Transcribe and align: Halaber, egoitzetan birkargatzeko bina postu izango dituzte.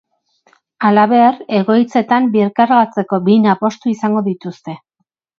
Halaber, 0.87 1.35
egoitzetan 1.57 2.29
birkargatzeko 2.35 3.19
bina 3.27 3.53
postu 3.65 3.93
izango 3.93 4.23
dituzte. 4.29 4.75